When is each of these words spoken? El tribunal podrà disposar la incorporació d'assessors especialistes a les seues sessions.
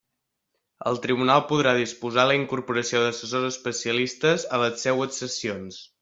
El 0.91 0.95
tribunal 1.01 1.43
podrà 1.51 1.73
disposar 1.79 2.23
la 2.29 2.37
incorporació 2.39 3.01
d'assessors 3.03 3.47
especialistes 3.53 4.47
a 4.57 4.61
les 4.63 4.87
seues 4.87 5.21
sessions. 5.25 5.79